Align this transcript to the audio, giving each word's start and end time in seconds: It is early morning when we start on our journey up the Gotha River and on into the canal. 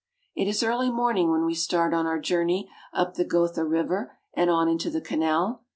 It 0.33 0.47
is 0.47 0.63
early 0.63 0.89
morning 0.89 1.29
when 1.29 1.45
we 1.45 1.53
start 1.53 1.93
on 1.93 2.07
our 2.07 2.17
journey 2.19 2.67
up 2.91 3.13
the 3.13 3.23
Gotha 3.23 3.63
River 3.63 4.17
and 4.33 4.49
on 4.49 4.67
into 4.67 4.89
the 4.89 4.99
canal. 4.99 5.61